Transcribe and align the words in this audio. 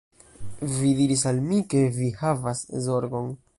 Vi 0.77 0.93
diris 1.01 1.25
al 1.33 1.43
mi 1.51 1.61
ke 1.75 1.83
vi 1.99 2.09
havas 2.25 2.65
zorgon 2.89 3.33